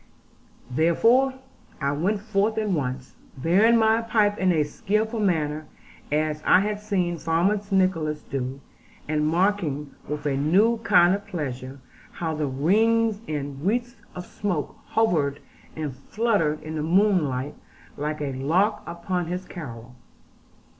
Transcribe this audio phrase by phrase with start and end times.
[0.71, 1.35] Therefore,
[1.79, 5.67] I went forth at once, bearing my pipe in a skilful manner,
[6.11, 8.61] as I had seen Farmer Nicholas do;
[9.07, 11.79] and marking, with a new kind of pleasure,
[12.13, 15.39] how the rings and wreaths of smoke hovered
[15.75, 17.53] and fluttered in the moonlight,
[17.95, 19.93] like a lark upon his carol.